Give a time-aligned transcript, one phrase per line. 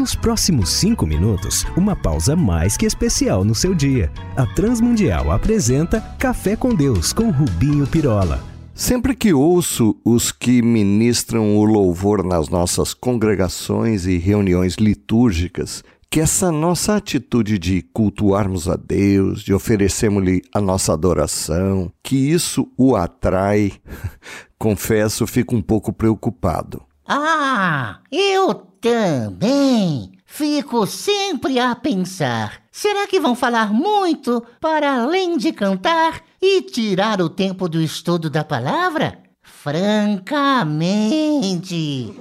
[0.00, 4.10] Nos próximos cinco minutos, uma pausa mais que especial no seu dia.
[4.34, 8.42] A Transmundial apresenta Café com Deus com Rubinho Pirola.
[8.74, 16.18] Sempre que ouço os que ministram o louvor nas nossas congregações e reuniões litúrgicas, que
[16.18, 22.96] essa nossa atitude de cultuarmos a Deus, de oferecermos-lhe a nossa adoração, que isso o
[22.96, 23.70] atrai,
[24.58, 26.88] confesso, fico um pouco preocupado.
[27.12, 35.52] Ah, eu também fico sempre a pensar: será que vão falar muito para além de
[35.52, 39.18] cantar e tirar o tempo do estudo da palavra?
[39.42, 42.14] Francamente.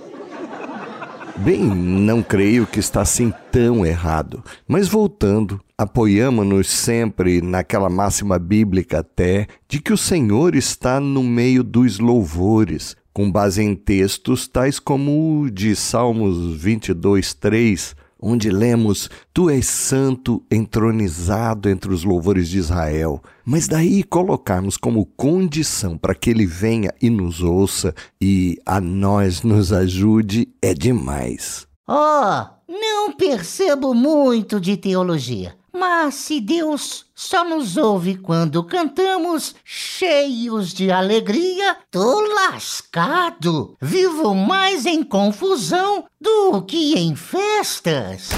[1.38, 4.44] Bem, não creio que está assim tão errado.
[4.68, 11.64] Mas voltando, apoiamos-nos sempre naquela máxima bíblica até de que o Senhor está no meio
[11.64, 19.10] dos louvores, com base em textos tais como o de Salmos 22, 3, onde lemos:
[19.34, 23.22] Tu és santo, entronizado entre os louvores de Israel.
[23.44, 29.44] Mas daí colocarmos como condição para que ele venha e nos ouça e a nós
[29.44, 31.68] nos ajude é demais.
[31.90, 35.59] Oh, não percebo muito de teologia.
[35.80, 43.78] Mas se Deus só nos ouve quando cantamos cheios de alegria, tô lascado.
[43.82, 48.30] Vivo mais em confusão do que em festas.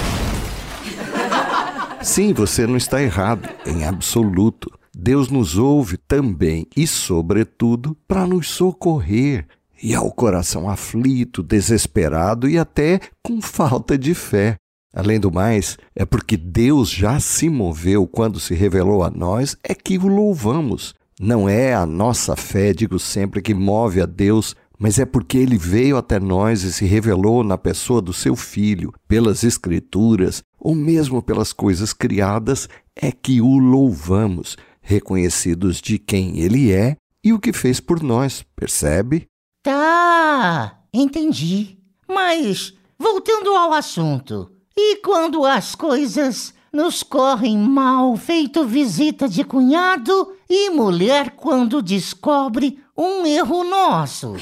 [2.00, 4.70] Sim, você não está errado, em absoluto.
[4.94, 9.48] Deus nos ouve também e, sobretudo, para nos socorrer.
[9.82, 14.54] E ao coração aflito, desesperado e até com falta de fé.
[14.92, 19.74] Além do mais, é porque Deus já se moveu quando se revelou a nós, é
[19.74, 20.94] que o louvamos.
[21.18, 25.56] Não é a nossa fé, digo sempre, que move a Deus, mas é porque ele
[25.56, 31.22] veio até nós e se revelou na pessoa do seu filho, pelas Escrituras, ou mesmo
[31.22, 37.52] pelas coisas criadas, é que o louvamos, reconhecidos de quem ele é e o que
[37.52, 39.28] fez por nós, percebe?
[39.62, 41.78] Tá, entendi.
[42.08, 50.32] Mas, voltando ao assunto, e quando as coisas nos correm mal, feito visita de cunhado
[50.48, 54.34] e mulher quando descobre um erro nosso.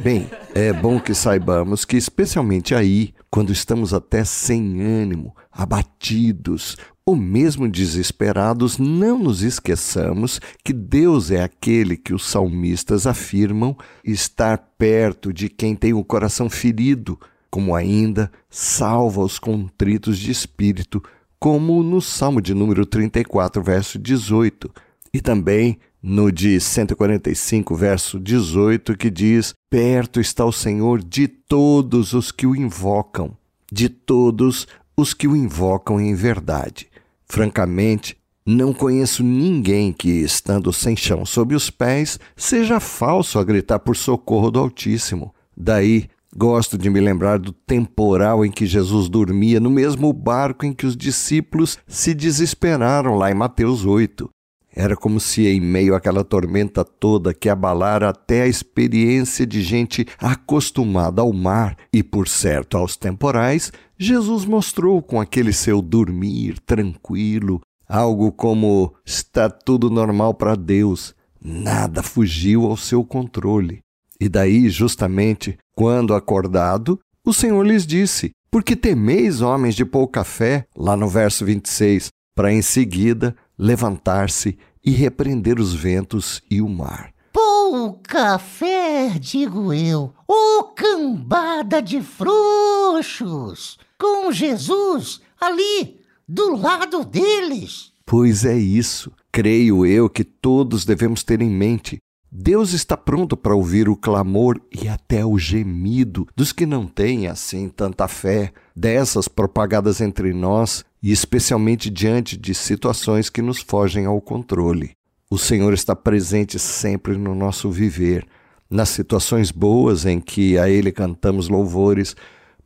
[0.00, 7.16] Bem, é bom que saibamos que, especialmente aí, quando estamos até sem ânimo, abatidos ou
[7.16, 15.32] mesmo desesperados, não nos esqueçamos que Deus é aquele que os salmistas afirmam estar perto
[15.32, 17.18] de quem tem o coração ferido
[17.56, 21.02] como ainda salva os contritos de espírito,
[21.38, 24.70] como no Salmo de número 34, verso 18,
[25.10, 32.12] e também no de 145, verso 18, que diz: Perto está o Senhor de todos
[32.12, 33.34] os que o invocam,
[33.72, 36.88] de todos os que o invocam em verdade.
[37.24, 43.78] Francamente, não conheço ninguém que, estando sem chão sob os pés, seja falso a gritar
[43.78, 45.34] por socorro do Altíssimo.
[45.56, 50.72] Daí Gosto de me lembrar do temporal em que Jesus dormia no mesmo barco em
[50.74, 54.28] que os discípulos se desesperaram lá em Mateus 8.
[54.70, 60.06] Era como se, em meio àquela tormenta toda que abalara até a experiência de gente
[60.18, 67.62] acostumada ao mar e, por certo, aos temporais, Jesus mostrou com aquele seu dormir tranquilo
[67.88, 73.78] algo como está tudo normal para Deus, nada fugiu ao seu controle.
[74.20, 80.24] E daí, justamente, quando acordado, o Senhor lhes disse: Por que temeis, homens de pouca
[80.24, 80.66] fé?
[80.74, 87.12] Lá no verso 26, para em seguida levantar-se e repreender os ventos e o mar.
[87.30, 97.92] Pouca fé, digo eu, ô cambada de frouxos, com Jesus ali, do lado deles.
[98.06, 99.12] Pois é isso.
[99.30, 101.98] Creio eu que todos devemos ter em mente
[102.38, 107.28] Deus está pronto para ouvir o clamor e até o gemido dos que não têm
[107.28, 114.04] assim tanta fé, dessas propagadas entre nós e especialmente diante de situações que nos fogem
[114.04, 114.90] ao controle.
[115.30, 118.26] O Senhor está presente sempre no nosso viver,
[118.68, 122.14] nas situações boas em que a Ele cantamos louvores,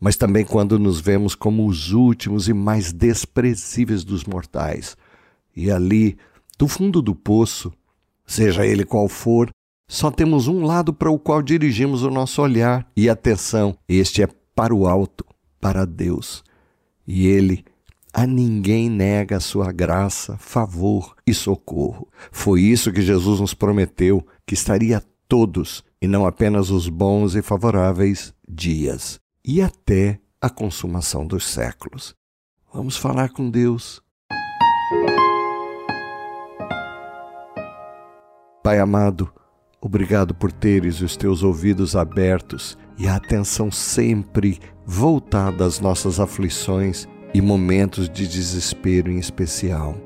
[0.00, 4.96] mas também quando nos vemos como os últimos e mais desprezíveis dos mortais.
[5.54, 6.18] E ali,
[6.58, 7.72] do fundo do poço,
[8.26, 9.48] seja ele qual for,
[9.90, 13.76] só temos um lado para o qual dirigimos o nosso olhar e atenção.
[13.88, 15.26] Este é para o alto,
[15.60, 16.44] para Deus.
[17.04, 17.64] E Ele
[18.12, 22.08] a ninguém nega sua graça, favor e socorro.
[22.30, 27.42] Foi isso que Jesus nos prometeu, que estaria todos, e não apenas os bons e
[27.42, 29.18] favoráveis dias.
[29.44, 32.14] E até a consumação dos séculos.
[32.72, 34.00] Vamos falar com Deus.
[38.62, 39.32] Pai amado,
[39.80, 47.08] obrigado por teres os teus ouvidos abertos e a atenção sempre voltada às nossas aflições
[47.32, 49.96] e momentos de desespero em especial.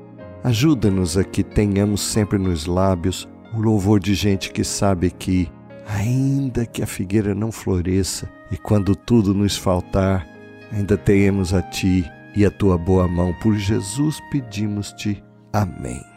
[0.43, 5.51] Ajuda-nos a que tenhamos sempre nos lábios o louvor de gente que sabe que,
[5.87, 10.27] ainda que a figueira não floresça e quando tudo nos faltar,
[10.71, 12.05] ainda tenhamos a Ti
[12.35, 13.33] e a Tua boa mão.
[13.41, 15.23] Por Jesus pedimos-te.
[15.51, 16.14] Amém.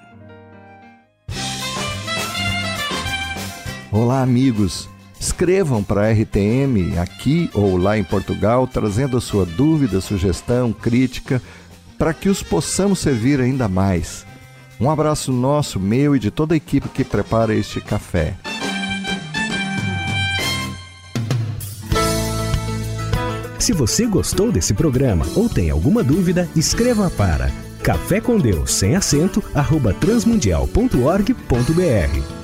[3.91, 4.89] Olá, amigos.
[5.19, 11.43] Escrevam para a RTM aqui ou lá em Portugal, trazendo a sua dúvida, sugestão, crítica,
[11.97, 14.27] para que os possamos servir ainda mais.
[14.79, 18.37] Um abraço nosso, meu e de toda a equipe que prepara este café.
[23.59, 27.51] Se você gostou desse programa ou tem alguma dúvida, escreva para
[27.83, 32.38] café com Deus sem acento arroba transmundial.org.br